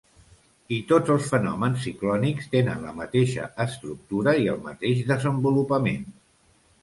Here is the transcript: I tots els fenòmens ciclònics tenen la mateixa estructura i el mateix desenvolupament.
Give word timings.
I 0.77 0.77
tots 0.91 1.11
els 1.15 1.27
fenòmens 1.33 1.83
ciclònics 1.87 2.47
tenen 2.55 2.81
la 2.87 2.95
mateixa 3.01 3.45
estructura 3.67 4.35
i 4.45 4.49
el 4.55 4.59
mateix 4.69 5.03
desenvolupament. 5.13 6.09